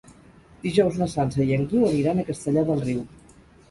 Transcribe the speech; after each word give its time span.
Dijous 0.63 0.97
na 1.03 1.09
Sança 1.13 1.45
i 1.51 1.55
en 1.59 1.69
Guiu 1.69 1.87
aniran 1.93 2.19
a 2.19 2.29
Castellar 2.33 2.69
del 2.75 2.87
Riu. 2.91 3.09